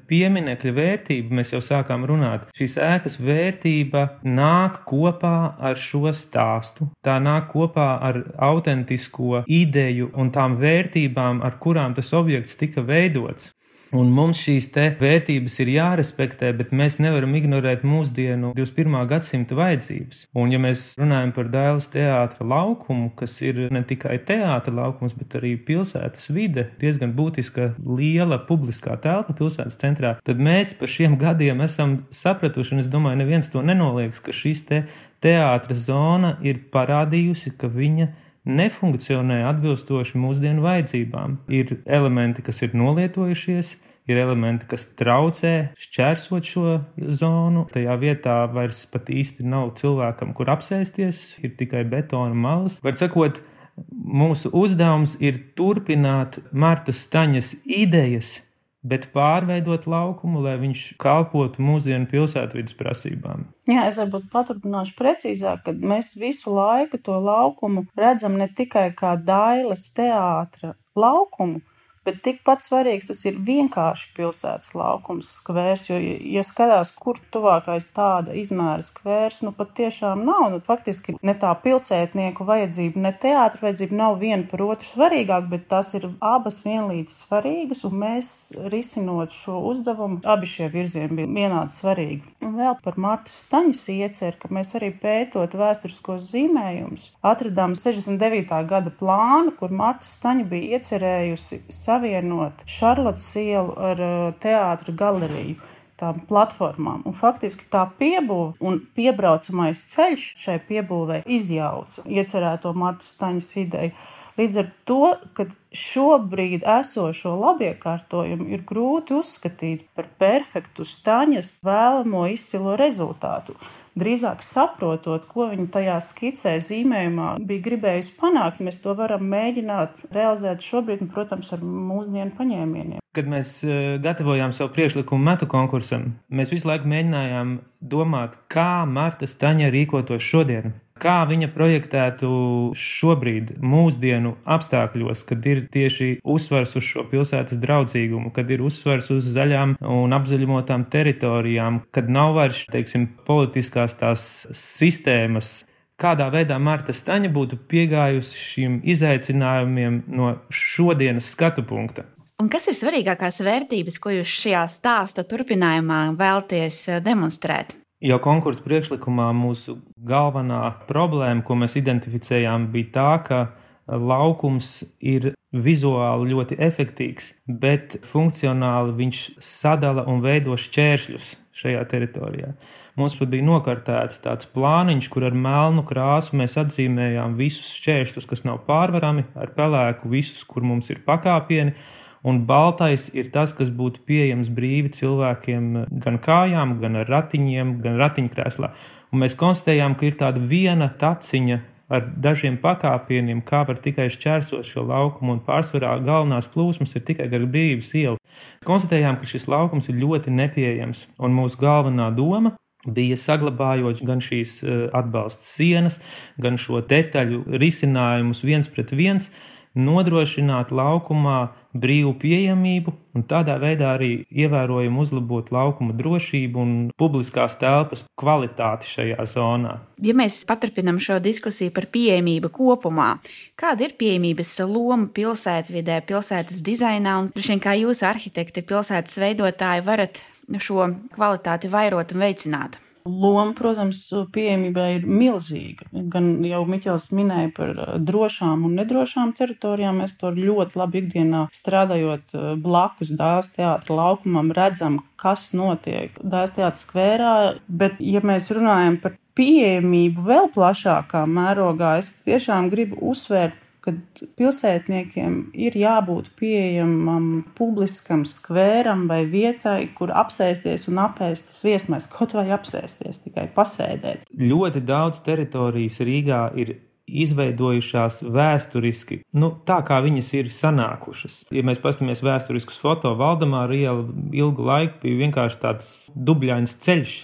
pieminiekļa 0.08 0.74
vērtību 0.78 1.38
mēs 1.38 1.52
jau 1.54 1.62
sākām 1.62 2.06
runāt. 2.08 2.48
Šīs 2.56 2.78
ēkas 2.82 3.18
vērtība 3.22 4.06
nāk 4.26 4.82
kopā 4.88 5.36
ar 5.60 5.78
šo 5.78 6.10
stāstu. 6.16 6.88
Tā 7.04 7.18
nāk 7.22 7.50
kopā 7.52 7.88
ar 8.02 8.22
autentisko 8.50 9.44
ideju 9.46 10.12
un 10.18 10.32
tām 10.34 10.56
vērtībām, 10.60 11.42
ar 11.44 11.58
kurām 11.62 11.94
tas 11.98 12.12
objekts 12.16 12.58
tika 12.58 12.84
veidots. 12.86 13.52
Un 13.92 14.08
mums 14.08 14.40
šīs 14.40 14.70
vērtības 14.72 15.58
ir 15.60 15.70
jārespektē, 15.74 16.48
bet 16.56 16.70
mēs 16.72 16.96
nevaram 17.02 17.34
ignorēt 17.36 17.82
mūsdienu 17.84 18.54
21. 18.56 18.94
gadsimta 19.10 19.58
vajadzības. 19.58 20.22
Un, 20.32 20.54
ja 20.54 20.60
mēs 20.62 20.94
runājam 20.96 21.34
par 21.36 21.50
Dēls 21.52 21.90
teātra 21.92 22.46
laukumu, 22.48 23.10
kas 23.20 23.36
ir 23.44 23.66
ne 23.68 23.82
tikai 23.84 24.16
teātra 24.24 24.72
laukums, 24.78 25.12
bet 25.18 25.36
arī 25.36 25.58
pilsētas 25.60 26.32
vide, 26.32 26.70
diezgan 26.80 27.12
būtiska 27.18 27.74
liela 27.84 28.40
publiskā 28.48 28.96
telpa 28.96 29.36
pilsētas 29.36 29.76
centrā, 29.84 30.16
tad 30.24 30.40
mēs 30.40 30.72
pa 30.80 30.88
šiem 30.88 31.20
gadiem 31.20 31.60
esam 31.60 31.98
sapratuši, 32.08 32.78
un 32.78 32.86
es 32.86 32.88
domāju, 32.88 33.20
neviens 33.20 33.52
to 33.52 33.60
nenoliedz, 33.60 34.24
ka 34.24 34.32
šīs 34.32 34.64
te 34.72 34.84
teātra 35.22 35.76
zona 35.76 36.38
ir 36.40 36.64
parādījusi, 36.72 37.58
ka 37.60 37.68
viņa 37.68 38.08
ir 38.08 38.21
nefunkcionē 38.48 39.42
atbilstoši 39.50 40.18
mūsdienu 40.18 40.64
vajadzībām. 40.64 41.38
Ir 41.52 41.76
elementi, 41.86 42.42
kas 42.44 42.62
ir 42.66 42.74
nolietojušies, 42.78 43.72
ir 44.10 44.18
elementi, 44.18 44.66
kas 44.70 44.88
traucē 44.98 45.54
šķērsot 45.78 46.50
šo 46.50 46.76
zonu. 47.20 47.66
Tajā 47.72 47.96
vietā 48.02 48.36
vairs 48.52 48.84
pat 48.90 49.10
īsti 49.12 49.46
nav 49.46 49.74
cilvēkam, 49.78 50.34
kur 50.36 50.50
apsēsties, 50.54 51.24
ir 51.44 51.56
tikai 51.58 51.84
betona 51.88 52.34
malas. 52.34 52.80
Var 52.82 52.98
sakot, 52.98 53.42
mūsu 53.88 54.50
uzdevums 54.58 55.16
ir 55.22 55.38
turpināt 55.56 56.40
Marta 56.52 56.94
Staņas 56.94 57.56
idejas 57.64 58.40
bet 58.82 59.08
pārveidot 59.14 59.86
laukumu, 59.86 60.42
lai 60.42 60.56
viņš 60.60 60.84
kalpotu 61.02 61.62
mūsdienu 61.62 62.08
pilsētvidas 62.10 62.74
prasībām. 62.78 63.46
Jā, 63.70 63.86
es 63.86 63.98
varbūt 64.00 64.26
paturpināšu 64.32 64.96
precīzāk, 64.98 65.64
ka 65.66 65.74
mēs 65.78 66.16
visu 66.18 66.54
laiku 66.54 66.98
to 66.98 67.18
laukumu 67.22 67.86
redzam 67.98 68.38
ne 68.40 68.50
tikai 68.50 68.90
kā 68.98 69.14
Dailas 69.22 69.86
teātra 69.94 70.74
laukumu, 70.98 71.62
Bet 72.02 72.18
tikpat 72.26 72.64
svarīgs 72.64 73.06
tas 73.06 73.20
ir 73.30 73.36
vienkārši 73.46 74.08
pilsētas 74.16 74.72
laukums, 74.74 75.28
skvērs, 75.38 75.84
jo, 75.86 75.98
ja 76.34 76.42
skatās, 76.42 76.90
kur 76.98 77.20
tuvākais 77.34 77.86
tāda 77.94 78.34
izmēra 78.38 78.82
skvērs, 78.82 79.42
nu 79.46 79.52
pat 79.54 79.70
tiešām 79.78 80.24
nav. 80.26 80.48
Nu, 80.50 80.58
faktiski 80.66 81.14
ne 81.22 81.34
tā 81.38 81.52
pilsētnieku 81.62 82.42
vajadzība, 82.48 83.04
ne 83.04 83.12
teātra 83.22 83.68
vajadzība 83.68 83.98
nav 84.00 84.16
viena 84.18 84.48
par 84.50 84.64
otru 84.66 84.88
svarīgāk, 84.88 85.46
bet 85.52 85.68
tās 85.70 85.92
ir 85.94 86.08
abas 86.18 86.58
vienlīdz 86.66 87.14
svarīgas, 87.22 87.84
un 87.86 87.94
mēs 88.02 88.32
risinot 88.74 89.36
šo 89.36 89.60
uzdevumu, 89.70 90.18
abi 90.26 90.50
šie 90.50 90.66
virzieni 90.74 91.20
bija 91.20 91.30
vienādi 91.30 91.78
svarīgi. 91.78 92.34
Un 92.42 92.58
vēl 92.58 92.74
par 92.82 92.98
Martas 92.98 93.38
Staņas 93.44 93.84
ieceru, 93.94 94.40
ka 94.42 94.50
mēs 94.54 94.74
arī 94.78 94.90
pētot 95.02 95.54
vēsturiskos 95.58 96.26
zīmējumus, 96.32 97.12
atradām 97.22 97.78
69. 97.78 98.58
gada 98.74 98.90
plānu, 98.98 99.54
kur 99.58 99.70
Marta 99.70 100.08
Staņa 100.08 100.50
bija 100.50 100.80
iecerējusi 100.80 101.62
savienot 101.92 102.64
Šarlotas 102.68 103.28
ielu 103.36 103.76
ar 103.76 104.00
uh, 104.00 104.24
teātra 104.40 104.94
galeriju 104.96 105.60
tām 106.02 106.22
platformām. 106.26 107.04
Un 107.06 107.14
faktiski 107.14 107.68
tā 107.70 107.84
piebūve 107.98 108.56
un 108.64 108.80
piebraucamais 108.96 109.84
ceļš 109.92 110.24
šai 110.40 110.58
piebūvei 110.68 111.22
izjauca 111.38 112.06
iecerēto 112.08 112.72
Marta 112.78 113.06
Staņas 113.06 113.50
ideju. 113.62 113.94
Līdz 114.40 114.54
ar 114.62 114.68
to, 114.88 115.00
ka 115.36 115.44
šobrīd 115.76 116.64
esošo 116.68 117.34
labiekārtojumu 117.36 118.48
ir 118.52 118.64
grūti 118.68 119.16
uzskatīt 119.18 119.84
par 119.96 120.08
perfektu 120.20 120.86
staņas 120.88 121.58
vēlamo 121.66 122.24
izcilo 122.32 122.76
rezultātu. 122.80 123.56
Drīzāk 123.98 124.40
saprotot, 124.40 125.26
ko 125.28 125.50
viņa 125.50 125.66
tajā 125.74 125.98
skicē 126.00 126.54
zīmējumā 126.64 127.34
bija 127.44 127.64
gribējusi 127.66 128.14
panākt, 128.20 128.62
mēs 128.64 128.80
to 128.80 128.94
varam 128.96 129.26
mēģināt 129.28 130.06
realizēt 130.16 130.64
šobrīd, 130.64 131.04
un, 131.04 131.10
protams, 131.12 131.52
ar 131.52 131.60
mūsdienu 131.60 132.32
paņēmieniem. 132.38 133.02
Kad 133.12 133.28
mēs 133.28 133.58
e, 133.68 133.98
gatavojām 134.00 134.54
savu 134.56 134.72
priekšlikumu 134.72 135.28
metu 135.28 135.48
konkursam, 135.50 136.14
mēs 136.32 136.54
visu 136.54 136.70
laiku 136.70 136.88
mēģinājām 136.88 137.58
domāt, 137.84 138.40
kā 138.48 138.86
Marta 138.88 139.28
Staņa 139.28 139.68
rīkotos 139.74 140.24
šodien 140.24 140.72
kā 141.02 141.22
viņa 141.28 141.50
projektētu 141.54 142.30
šobrīd, 142.78 143.56
mūsdienu 143.62 144.36
apstākļos, 144.56 145.24
kad 145.28 145.48
ir 145.50 145.64
tieši 145.72 146.12
uzsvars 146.22 146.76
uz 146.78 146.86
šo 146.86 147.06
pilsētas 147.10 147.60
draudzīgumu, 147.62 148.32
kad 148.34 148.50
ir 148.54 148.62
uzsvars 148.64 149.10
uz 149.14 149.26
zaļām 149.34 149.76
un 149.82 150.16
apzaļumotām 150.16 150.86
teritorijām, 150.92 151.82
kad 151.94 152.10
nav 152.12 152.36
vairs, 152.38 152.64
teiksim, 152.72 153.08
politiskās 153.26 153.98
tās 153.98 154.28
sistēmas. 154.56 155.60
Kādā 156.02 156.26
veidā 156.32 156.56
Marta 156.58 156.94
Staņa 156.96 157.28
būtu 157.30 157.60
piegājusi 157.70 158.38
šiem 158.38 158.80
izaicinājumiem 158.94 160.02
no 160.10 160.32
šodienas 160.50 161.28
skatu 161.34 161.62
punkta? 161.66 162.08
Un 162.42 162.48
kas 162.50 162.66
ir 162.66 162.74
svarīgākās 162.74 163.38
vērtības, 163.44 164.00
ko 164.02 164.16
jūs 164.16 164.32
šajā 164.40 164.64
stāsta 164.72 165.22
turpinājumā 165.28 166.08
vēlties 166.18 166.88
demonstrēt? 167.04 167.76
Jau 168.02 168.16
konkursu 168.18 168.64
priekšlikumā 168.64 169.28
mūsu 169.38 169.76
galvenā 170.02 170.64
problēma, 170.88 171.44
ko 171.46 171.54
mēs 171.60 171.76
identificējām, 171.78 172.64
bija 172.74 172.88
tā, 172.96 173.10
ka 173.28 173.38
laukums 173.86 174.80
ir 174.98 175.32
vizuāli 175.52 176.32
ļoti 176.32 176.58
efektīvs, 176.66 177.28
bet 177.46 178.00
funkcionāli 178.08 178.96
viņš 178.98 179.22
sadala 179.44 180.02
un 180.10 180.18
veido 180.24 180.56
šķēršļus 180.58 181.28
šajā 181.62 181.84
teritorijā. 181.92 182.52
Mums 182.98 183.14
pat 183.20 183.30
bija 183.30 183.46
nokartēts 183.46 184.18
tāds 184.24 184.50
plāniņš, 184.50 185.10
kur 185.12 185.28
ar 185.28 185.36
melnu 185.36 185.84
krāsu 185.86 186.40
mēs 186.40 186.58
atzīmējām 186.58 187.36
visus 187.38 187.70
šķēršļus, 187.76 188.30
kas 188.32 188.46
nav 188.48 188.64
pārvarami, 188.66 189.28
ar 189.38 189.54
pelēku 189.54 190.10
visus, 190.10 190.42
kur 190.48 190.66
mums 190.66 190.90
ir 190.90 191.04
pakāpieni 191.06 191.76
un 192.22 192.44
baltais 192.46 193.08
ir 193.14 193.30
tas, 193.34 193.54
kas 193.56 193.72
būtu 193.72 194.04
pieejams 194.06 194.50
brīvi 194.54 194.92
cilvēkiem 194.94 195.72
gan 196.04 196.18
kājām, 196.22 196.78
gan 196.82 197.02
ar 197.02 197.10
ratiņiem, 197.10 197.76
gan 197.82 197.98
ratiņkrēslā. 198.02 198.72
Un 199.12 199.24
mēs 199.24 199.36
konstatējām, 199.36 199.98
ka 199.98 200.08
ir 200.08 200.16
tāda 200.20 200.40
viena 200.40 200.88
taciņa 200.88 201.60
ar 201.92 202.06
dažiem 202.24 202.56
pakāpieniem, 202.60 203.42
kā 203.44 203.62
var 203.68 203.76
tikai 203.84 204.08
šķērsot 204.12 204.64
šo 204.64 204.86
laukumu, 204.88 205.36
un 205.36 205.44
pārsvarā 205.44 205.92
galvenās 206.04 206.48
plūsmas 206.52 206.96
ir 206.96 207.04
tikai 207.08 207.28
gar 207.32 207.44
brīvības 207.44 207.92
ielu. 208.00 208.20
Konstatējām, 208.64 209.18
ka 209.20 209.28
šis 209.28 209.48
laukums 209.52 209.90
ir 209.92 210.00
ļoti 210.00 210.32
nepieejams, 210.32 211.06
un 211.20 211.36
mūsu 211.36 211.60
galvenā 211.60 212.08
doma 212.16 212.54
bija 212.86 213.18
saglabājot 213.20 214.02
gan 214.06 214.22
šīs 214.24 214.60
eh, 214.64 214.86
atbalsta 214.96 215.46
sienas, 215.46 216.00
gan 216.40 216.56
šo 216.58 216.80
detaļu 216.88 217.44
risinājumus 217.60 218.42
viens 218.46 218.70
pret 218.72 218.94
viens, 218.96 219.30
nodrošināt 219.76 220.72
laukumā 220.74 221.52
brīvu 221.72 222.12
pieejamību 222.20 222.92
un 223.16 223.24
tādā 223.28 223.56
veidā 223.60 223.94
arī 223.96 224.10
ievērojami 224.28 225.00
uzlabot 225.02 225.50
laukuma 225.52 225.94
drošību 225.96 226.62
un 226.62 226.74
publiskās 227.00 227.56
telpas 227.60 228.04
kvalitāti 228.18 228.90
šajā 228.90 229.26
zonā. 229.32 229.78
Ja 230.02 230.16
mēs 230.16 230.42
paturpinām 230.48 231.00
šo 231.02 231.18
diskusiju 231.22 231.72
par 231.74 231.88
pieejamību 231.92 232.52
kopumā, 232.52 233.14
kāda 233.60 233.88
ir 233.88 233.96
pieejamības 234.00 234.54
loma 234.68 235.08
pilsētvidē, 235.16 236.02
pilsētas 236.08 236.62
dizainā 236.64 237.18
un 237.24 237.62
kā 237.62 237.76
jūs, 237.80 238.04
arhitekti, 238.06 238.64
pilsētas 238.68 239.20
veidotāji, 239.22 239.86
varat 239.86 240.22
šo 240.60 240.88
kvalitāti 241.14 241.70
vairot 241.72 242.16
un 242.16 242.26
veicināt? 242.26 242.80
Loma, 243.04 243.50
protams, 243.58 244.00
pieejamībā 244.34 244.84
ir 244.96 245.06
milzīga. 245.08 245.88
Gan 246.12 246.36
jau 246.46 246.62
Miķels 246.68 247.08
minēja 247.16 247.50
par 247.56 247.72
eh, 247.74 247.94
drošām 247.98 248.66
un 248.68 248.76
nedrošām 248.78 249.32
teritorijām. 249.38 250.02
Mēs 250.02 250.14
to 250.20 250.30
ļoti 250.36 250.78
labi 250.78 251.02
ikdienā 251.02 251.46
strādājot 251.54 252.36
eh, 252.36 252.46
blakus 252.62 253.10
dāmas 253.18 253.50
teātra 253.56 253.98
laukumam, 253.98 254.52
redzam, 254.54 255.00
kas 255.20 255.50
notiek 255.58 256.14
dāmas 256.22 256.54
teātra 256.54 256.78
skvērā. 256.78 257.32
Bet, 257.66 257.98
ja 257.98 258.22
mēs 258.22 258.50
runājam 258.54 259.00
par 259.02 259.18
pieejamību 259.38 260.26
vēl 260.28 260.48
plašākā 260.54 261.24
mērogā, 261.26 261.96
es 262.02 262.14
tiešām 262.26 262.70
gribu 262.72 263.00
uzsvērt 263.12 263.58
kad 263.82 264.22
pilsētniekiem 264.38 265.38
ir 265.58 265.76
jābūt 265.78 266.30
pieejamam 266.38 267.42
publiskam 267.58 268.22
skvēram 268.28 269.08
vai 269.10 269.24
vietai, 269.30 269.88
kur 269.96 270.14
apsēsties 270.22 270.86
un 270.92 271.02
apēst 271.02 271.50
sviestmais, 271.56 272.06
kaut 272.10 272.36
vai 272.38 272.46
apsēsties, 272.54 273.24
tikai 273.26 273.48
pasēdēt. 273.56 274.28
Ļoti 274.38 274.84
daudz 274.86 275.22
teritorijas 275.26 275.98
Rīgā 276.06 276.46
ir 276.62 276.76
izveidojušās 277.12 278.22
vēsturiski, 278.32 279.18
nu, 279.36 279.50
tā 279.66 279.80
kā 279.86 279.98
viņas 280.04 280.30
ir 280.38 280.52
sanākušas. 280.54 281.40
Ja 281.52 281.64
mēs 281.66 281.82
paskatāmies 281.82 282.22
vēsturiskus 282.24 282.78
foto, 282.80 283.12
Valdemāra 283.18 283.76
iela 283.76 284.06
ilgu 284.32 284.68
laiku 284.68 285.02
bija 285.02 285.24
vienkārši 285.26 285.60
tāds 285.64 285.92
dubļains 286.14 286.78
ceļš 286.86 287.16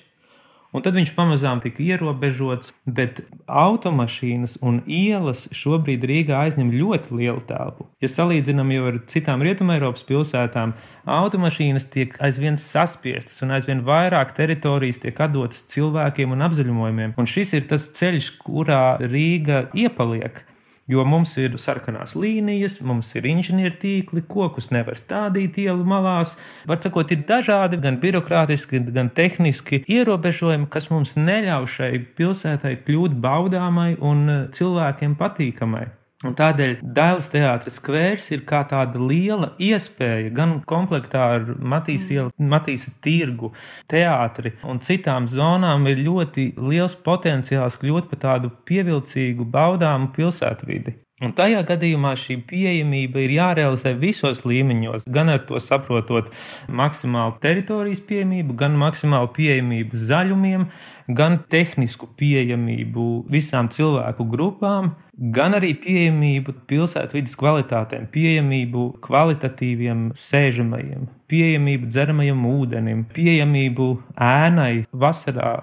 Un 0.69 0.85
tad 0.85 0.99
viņš 0.99 1.15
pamazām 1.17 1.63
tika 1.65 1.81
ierobežots, 1.81 2.75
bet 2.85 3.23
automašīnas 3.49 4.59
un 4.61 4.83
ielas 4.85 5.47
šobrīd 5.57 6.05
Rīgā 6.11 6.43
aizņem 6.45 6.75
ļoti 6.75 7.17
lielu 7.17 7.41
telpu. 7.49 7.87
Ja 8.05 8.11
salīdzinām 8.13 8.75
jau 8.75 8.91
ar 8.91 8.99
citām 9.09 9.45
Rietumēropas 9.47 10.05
pilsētām, 10.09 10.75
automašīnas 11.09 11.89
tiek 11.95 12.19
aizvien 12.21 12.61
saspiestas 12.61 13.41
un 13.47 13.57
aizvien 13.57 13.81
vairāk 13.87 14.35
teritorijas 14.37 15.01
tiek 15.01 15.25
atdotas 15.25 15.65
cilvēkiem 15.73 16.37
un 16.37 16.45
apzaļumojumiem. 16.51 17.17
Un 17.17 17.33
šis 17.33 17.57
ir 17.57 17.69
tas 17.73 17.89
ceļš, 17.97 18.35
kurā 18.45 18.99
Rīga 19.01 19.71
iepaliek. 19.73 20.45
Jo 20.89 21.05
mums 21.05 21.35
ir 21.37 21.59
sarkanās 21.61 22.15
līnijas, 22.17 22.79
mums 22.81 23.11
ir 23.19 23.27
inženiertīkli, 23.29 24.23
kokus 24.31 24.71
nevar 24.73 24.97
stādīt 24.97 25.59
ielu 25.61 25.85
malās. 25.85 26.39
Var 26.69 26.81
sakot, 26.81 27.13
ir 27.13 27.27
dažādi 27.29 27.77
gan 27.83 28.01
birokrātiski, 28.01 28.81
gan 28.97 29.13
tehniski 29.13 29.83
ierobežojumi, 29.85 30.71
kas 30.73 30.89
mums 30.89 31.19
neļauj 31.21 31.69
šai 31.77 31.93
pilsētai 32.17 32.79
kļūt 32.87 33.21
baudāmai 33.21 33.93
un 34.01 34.49
cilvēkiem 34.57 35.21
patīkamai. 35.21 35.98
Un 36.27 36.35
tādēļ 36.35 36.81
Dēls 36.83 37.29
teātris 37.31 37.77
skvērs 37.79 38.25
ir 38.35 38.41
kā 38.49 38.65
tāda 38.67 38.99
liela 38.99 39.53
iespēja 39.63 40.33
gan 40.35 40.57
komplektā 40.67 41.29
ar 41.37 41.45
Matīs, 41.63 42.09
ielu, 42.11 42.33
Matīs 42.43 42.89
tirgu, 43.05 43.53
teātri 43.87 44.57
un 44.67 44.83
citām 44.83 45.31
zonām 45.31 45.87
ir 45.87 46.03
ļoti 46.03 46.51
liels 46.59 46.99
potenciāls 47.07 47.79
kļūt 47.79 48.11
par 48.11 48.25
tādu 48.27 48.51
pievilcīgu, 48.67 49.47
baudāmu 49.47 50.11
pilsētvidi. 50.17 50.99
Un 51.19 51.33
tajā 51.35 51.65
gadījumā 51.67 52.13
šī 52.19 52.37
pieejamība 52.47 53.25
ir 53.25 53.33
jārealizē 53.35 53.91
visos 53.99 54.45
līmeņos, 54.47 55.07
gan 55.11 55.33
ar 55.33 55.41
to 55.49 55.59
saprotot 55.63 56.31
maksimālu 56.71 57.35
teritorijas 57.43 58.03
pieejamību, 58.07 58.55
gan 58.59 58.79
maksimālu 58.79 59.33
pieejamību 59.35 59.99
zaļumiem, 59.99 60.69
gan 61.19 61.41
tehnisku 61.51 62.07
pieejamību 62.19 63.09
visām 63.35 63.71
cilvēku 63.75 64.29
grupām, 64.31 64.93
gan 65.19 65.57
arī 65.59 65.73
pieejamību 65.83 66.55
pilsētvidas 66.71 67.35
kvalitātēm, 67.39 68.07
pieejamību 68.15 68.85
kvalitatīviem 69.05 70.13
sēžamajiem, 70.19 71.09
pieejamību 71.31 71.91
dzeramajam 71.91 72.47
ūdenim, 72.53 73.03
pieejamību 73.17 73.91
ēnai 74.15 74.87
vasarā 74.93 75.57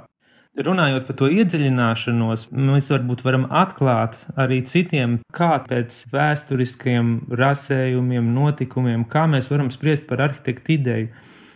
Runājot 0.56 1.04
par 1.04 1.16
to 1.20 1.28
iedziļināšanos, 1.36 2.46
mēs 2.56 2.88
varbūt 2.94 3.26
varam 3.26 3.44
atklāt 3.52 4.22
arī 4.40 4.62
citiem, 4.64 5.18
kā 5.36 5.58
pēc 5.66 5.98
vēsturiskajiem 6.14 7.10
rasējumiem, 7.36 8.30
notikumiem, 8.38 9.04
kā 9.12 9.26
mēs 9.28 9.50
varam 9.52 9.68
spriest 9.74 10.08
par 10.08 10.24
arhitektu 10.30 10.78
ideju. 10.78 11.10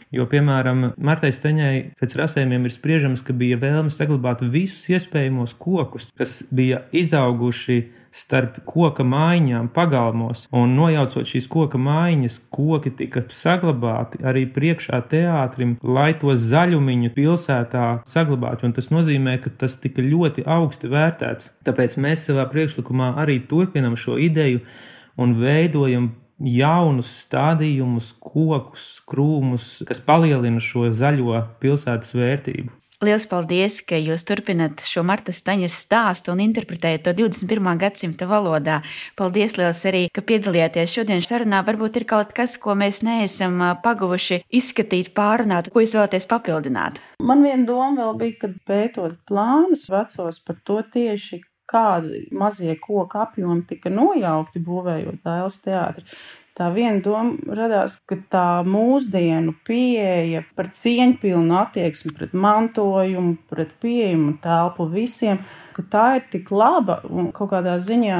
Jo, 0.09 0.25
piemēram, 0.25 0.95
Martai 0.97 1.29
Steņai 1.29 1.73
pēc 1.99 2.15
rasējumiem 2.17 2.63
ir 2.65 2.73
spriežams, 2.73 3.21
ka 3.21 3.33
bija 3.37 3.59
vēlme 3.61 3.93
saglabāt 3.93 4.41
visus 4.41 4.87
iespējamos 4.89 5.53
kokus, 5.61 6.07
kas 6.17 6.39
bija 6.49 6.81
izauguši 6.89 7.83
starp 8.09 8.55
koka 8.65 9.03
mājiņām 9.05 9.67
pagalmos, 9.75 10.47
un 10.49 10.73
nojaucot 10.77 11.29
šīs 11.29 11.45
koka 11.51 11.77
mājiņas, 11.77 12.39
koki 12.49 12.89
tika 13.03 13.21
saglabāti 13.29 14.23
arī 14.25 14.47
priekšā 14.49 15.03
teātrim, 15.11 15.75
lai 15.85 16.15
to 16.17 16.33
zaļumiņu 16.33 17.13
pilsētā 17.13 17.87
saglabātu, 18.09 18.65
un 18.65 18.73
tas 18.77 18.89
nozīmē, 18.89 19.37
ka 19.43 19.53
tas 19.61 19.77
tika 19.83 20.01
ļoti 20.01 20.47
augsti 20.49 20.89
vērtēts. 20.89 21.53
Tāpēc 21.69 21.99
mēs 22.01 22.25
savā 22.31 22.47
priekšlikumā 22.49 23.13
arī 23.21 23.37
turpinam 23.45 23.93
šo 23.93 24.17
ideju 24.17 24.65
un 25.19 25.37
veidojam 25.37 26.15
jaunus 26.39 27.11
stādījumus, 27.25 28.13
kokus, 28.23 28.89
krūmus, 29.09 29.71
kas 29.87 30.03
palielina 30.05 30.63
šo 30.63 30.89
zaļo 30.95 31.43
pilsētas 31.63 32.15
vērtību. 32.15 32.79
Lielas 32.99 33.23
paldies, 33.31 33.77
ka 33.87 33.95
jūs 33.95 34.25
turpināt 34.27 34.81
šo 34.83 35.05
Marta 35.07 35.31
Staņas 35.31 35.71
stāstu 35.85 36.33
un 36.33 36.41
interpretējat 36.43 37.05
to 37.05 37.13
21. 37.15 37.69
gadsimta 37.79 38.27
valodā. 38.27 38.81
Paldies 39.15 39.55
liels 39.55 39.79
arī, 39.87 40.01
ka 40.11 40.19
piedalījāties 40.19 40.97
šodienas 40.97 41.29
sarunā. 41.31 41.61
Varbūt 41.63 42.01
ir 42.01 42.05
kaut 42.09 42.33
kas, 42.35 42.57
ko 42.59 42.75
mēs 42.75 42.99
neesam 43.07 43.55
paguvuši 43.85 44.41
izskatīt, 44.51 45.13
pārunāt, 45.15 45.71
ko 45.71 45.79
jūs 45.79 45.95
vēlaties 45.95 46.27
papildināt. 46.27 46.99
Man 47.23 47.47
viena 47.47 47.63
doma 47.69 48.01
vēl 48.01 48.19
bija, 48.19 48.35
kad 48.41 48.59
pētot 48.67 49.15
plānus 49.31 49.87
vecos 49.87 50.43
par 50.43 50.59
to 50.67 50.81
tieši, 50.83 51.39
kādi 51.69 52.25
mazie 52.35 52.75
koku 52.81 53.19
apjomi 53.21 53.65
tika 53.69 53.91
nojaukti 53.93 54.61
būvējot 54.65 55.23
Dēls 55.25 55.59
teātri. 55.65 56.05
Tā 56.59 56.67
viena 56.75 56.99
doma 56.99 57.55
radās, 57.55 58.01
ka 58.03 58.17
tā 58.27 58.45
mūsdienu 58.67 59.53
pieeja 59.63 60.41
par 60.57 60.67
cieņpilnu 60.75 61.55
attieksmi 61.55 62.11
pret 62.17 62.33
mantojumu, 62.35 63.37
pret 63.47 63.71
pieejamu 63.79 64.33
telpu 64.43 64.89
visiem, 64.91 65.39
ka 65.79 65.85
tā 65.95 66.05
ir 66.19 66.25
tik 66.33 66.51
laba 66.51 66.99
un 67.07 67.31
kaut 67.35 67.53
kādā 67.53 67.77
ziņā 67.81 68.19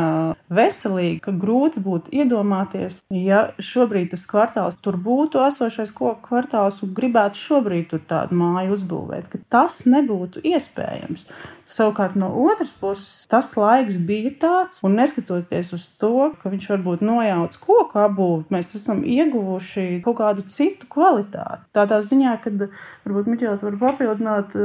veselīga, 0.54 1.20
ka 1.28 1.36
grūti 1.36 1.84
būtu 1.84 2.14
iedomāties, 2.22 3.02
ja 3.14 3.50
šobrīd 3.62 4.14
tas 4.14 4.26
kvartāls 4.30 4.80
tur 4.80 4.98
būtu 5.02 5.44
esošais 5.46 5.92
koku 5.96 6.24
kvartāls 6.30 6.80
un 6.86 6.94
gribētu 6.96 7.40
šobrīd 7.40 7.90
tur 7.92 8.04
tādu 8.10 8.38
māju 8.40 8.76
uzbūvēt, 8.78 9.30
ka 9.32 9.42
tas 9.52 9.84
nebūtu 9.90 10.44
iespējams. 10.48 11.28
Savukārt 11.70 12.16
no 12.18 12.32
otras 12.48 12.72
puses 12.74 13.28
tas 13.30 13.52
laiks 13.60 14.00
bija 14.02 14.32
tāds, 14.42 14.80
un 14.86 14.96
neskatoties 14.98 15.74
uz 15.76 15.86
to, 16.02 16.32
ka 16.42 16.50
viņš 16.50 16.70
varbūt 16.72 17.04
nojauc 17.06 17.58
koku 17.62 18.02
apbūvi, 18.02 18.48
mēs 18.54 18.74
esam 18.80 19.04
ieguvuši 19.06 20.00
kaut 20.06 20.18
kādu 20.22 20.46
citu 20.50 20.90
kvalitāti. 20.90 21.68
Tādā 21.76 22.00
ziņā, 22.06 22.38
kad 22.42 22.70
varbūt 23.06 23.30
Miķot 23.30 23.66
var 23.68 23.78
papildināt, 23.84 24.56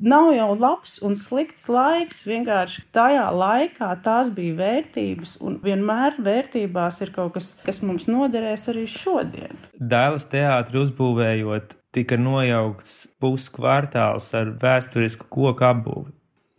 nav 0.00 0.30
jau 0.32 0.48
labs 0.56 0.96
un 1.04 1.16
slikts 1.18 1.68
laiks, 1.68 2.24
vienkārši 2.36 2.84
tajā 2.94 3.26
laikā 3.34 3.88
tās 4.04 4.30
bija 4.34 4.56
vērtības, 4.60 5.36
un 5.44 5.58
vienmēr 5.64 6.18
vērtībās 6.22 7.00
ir 7.04 7.12
kaut 7.14 7.34
kas, 7.36 7.54
kas 7.64 7.82
mums 7.86 8.08
noderēs 8.10 8.68
arī 8.72 8.86
šodien. 8.90 9.56
Dēls 9.76 10.28
teātri 10.32 10.82
uzbūvējot, 10.84 11.76
tika 11.96 12.18
nojaukts 12.20 13.06
puskvartāls 13.22 14.32
ar 14.36 14.52
vēsturisku 14.62 15.28
koku 15.32 15.68
apbūvi. 15.68 16.12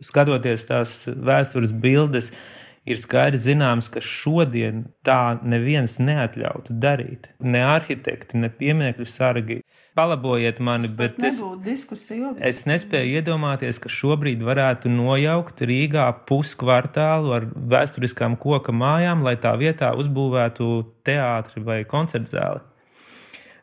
Skatoties 0.04 0.66
tās 0.68 0.94
vēstures 1.10 1.72
bildes, 1.74 2.30
ir 2.88 3.00
skaidrs 3.00 3.44
zināms, 3.46 3.88
ka 3.92 4.00
šodien 4.04 4.86
tā 5.06 5.38
neviens 5.42 5.98
neatļautu 6.00 6.76
darīt. 6.82 7.30
Ne 7.40 7.62
arhitekti, 7.66 8.40
ne 8.40 8.50
pieminiektu 8.50 9.06
sargi. 9.08 9.60
Palabojiet 9.98 10.60
mani, 10.62 10.90
bet 10.94 11.18
es, 11.26 11.40
es 12.50 12.62
nespēju 12.70 13.18
iedomāties, 13.18 13.80
ka 13.82 13.90
šobrīd 13.90 14.44
varētu 14.46 14.92
nojaukt 14.92 15.64
Rīgā 15.66 16.06
puskvartālu 16.28 17.34
ar 17.34 17.48
vēsturiskām 17.74 18.38
koka 18.40 18.74
mājām, 18.74 19.26
lai 19.26 19.34
tā 19.42 19.56
vietā 19.58 19.92
uzbūvētu 19.98 20.72
teātri 21.08 21.64
vai 21.66 21.82
koncertzāli. 21.88 22.62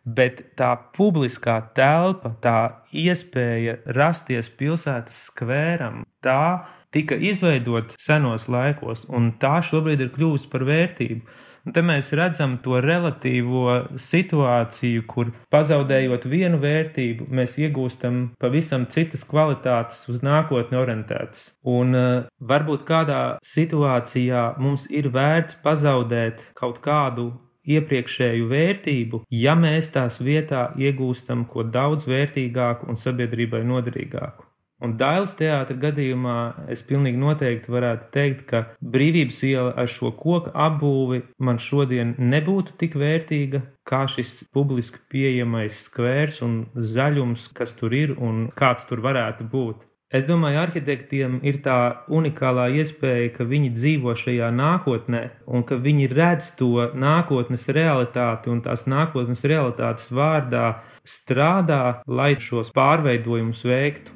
Bet 0.05 0.43
tā 0.59 0.75
publiskā 0.93 1.57
telpa, 1.77 2.35
tā 2.41 2.59
iespēja 2.93 3.79
rasties 3.97 4.51
pilsētas 4.53 5.23
skvēram, 5.31 6.03
tā 6.21 6.67
tika 6.93 7.17
izveidota 7.17 7.97
senos 7.99 8.45
laikos, 8.47 9.07
un 9.09 9.33
tā 9.41 9.57
šobrīd 9.65 10.05
ir 10.05 10.13
kļuvusi 10.13 10.51
par 10.51 10.63
vērtību. 10.69 11.25
Un 11.65 11.73
te 11.73 11.81
mēs 11.81 12.11
redzam 12.13 12.59
to 12.61 12.77
relatīvo 12.83 13.71
situāciju, 13.97 15.01
kur 15.09 15.31
pazaudējot 15.53 16.27
vienu 16.29 16.59
vērtību, 16.61 17.25
mēs 17.33 17.57
iegūstam 17.57 18.19
pavisam 18.41 18.85
citas 18.93 19.25
kvalitātes, 19.25 20.03
uz 20.13 20.21
nākotni 20.25 20.77
orientētas. 20.77 21.47
Un 21.65 21.97
uh, 21.97 22.27
varbūt 22.37 22.85
kādā 22.85 23.23
situācijā 23.41 24.51
mums 24.61 24.85
ir 24.93 25.09
vērts 25.15 25.57
pazaudēt 25.65 26.51
kaut 26.53 26.77
kādu 26.85 27.31
iepriekšēju 27.65 28.49
vērtību, 28.51 29.21
ja 29.43 29.55
mēs 29.59 29.91
tās 29.95 30.21
vietā 30.23 30.69
iegūstam 30.77 31.45
ko 31.51 31.63
daudz 31.63 32.09
vērtīgāku 32.09 32.89
un 32.91 32.99
sabiedrībai 33.01 33.63
noderīgāku. 33.67 34.45
Un 34.83 34.97
Dailas 34.99 35.31
teātra 35.39 35.77
gadījumā 35.79 36.37
es 36.73 36.81
pilnīgi 36.83 37.17
noteikti 37.17 37.71
varētu 37.71 38.09
teikt, 38.11 38.41
ka 38.49 38.59
brīvības 38.83 39.37
iela 39.47 39.71
ar 39.79 39.87
šo 39.87 40.11
koku 40.19 40.51
apbūvi 40.51 41.21
man 41.39 41.61
šodien 41.63 42.11
nebūtu 42.19 42.75
tik 42.81 42.97
vērtīga, 42.99 43.63
kā 43.87 44.03
šis 44.11 44.41
publiski 44.53 44.99
pieejamais 45.11 45.79
skvērs 45.87 46.41
un 46.45 46.59
zaļums, 46.75 47.47
kas 47.55 47.77
tur 47.79 47.95
ir 47.95 48.17
un 48.19 48.49
kāds 48.51 48.89
tur 48.89 49.03
varētu 49.05 49.47
būt. 49.55 49.87
Es 50.15 50.23
domāju, 50.23 50.61
arhitektiem 50.61 51.39
ir 51.43 51.57
tā 51.65 52.05
unikālā 52.13 52.69
iespēja, 52.79 53.33
ka 53.35 53.47
viņi 53.49 53.73
dzīvo 53.75 54.13
šajā 54.15 54.47
nākotnē 54.55 55.23
un 55.51 55.65
ka 55.67 55.75
viņi 55.81 56.07
redz 56.13 56.53
to 56.59 56.87
nākotnes 56.95 57.67
realitāti 57.75 58.53
un 58.53 58.61
tās 58.63 58.85
nākotnes 58.87 59.43
realitātes 59.43 60.13
vārdā 60.15 60.77
strādā, 61.03 61.99
lai 62.07 62.35
šos 62.39 62.71
pārveidojumus 62.75 63.65
veiktu. 63.67 64.13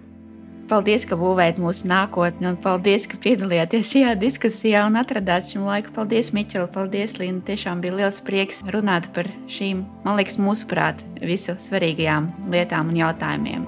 Paldies, 0.69 1.03
ka 1.09 1.17
būvējat 1.17 1.57
mūsu 1.59 1.87
nākotni, 1.89 2.45
un 2.51 2.59
paldies, 2.61 3.07
ka 3.09 3.17
piedalījāties 3.23 3.89
šajā 3.89 4.13
diskusijā 4.21 4.83
un 4.85 4.99
atradāt 5.01 5.49
šim 5.49 5.65
laiku. 5.65 5.91
Paldies, 5.95 6.29
Miķel, 6.37 6.69
paldies, 6.75 7.17
Līna. 7.17 7.41
Tiešām 7.47 7.81
bija 7.81 7.97
liels 7.97 8.21
prieks 8.21 8.61
runāt 8.69 9.09
par 9.17 9.31
šīm, 9.49 9.81
man 10.05 10.21
liekas, 10.21 10.37
mūsuprāt, 10.37 11.01
visu 11.25 11.57
svarīgajām 11.57 12.29
lietām 12.53 12.93
un 12.93 13.01
jautājumiem. 13.01 13.67